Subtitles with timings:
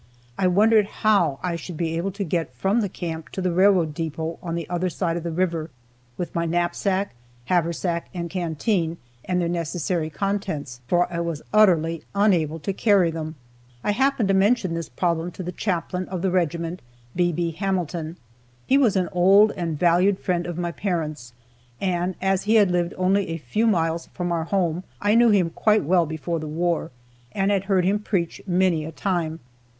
[0.35, 3.93] I wondered how I should be able to get from the camp to the railroad
[3.93, 5.69] depot on the other side of the river,
[6.17, 7.13] with my knapsack,
[7.45, 13.35] haversack and canteen, and their necessary contents, for I was utterly unable to carry them.
[13.83, 16.81] I happened to mention this problem to the chaplain of the regiment,
[17.15, 17.31] B.
[17.31, 17.51] B.
[17.51, 18.17] Hamilton.
[18.65, 21.33] He was an old and valued friend of my parents,
[21.79, 25.51] and, as he had lived only a few miles from our home, I knew him
[25.51, 26.89] quite well before the war,
[27.33, 29.41] and had heard him preach many a time.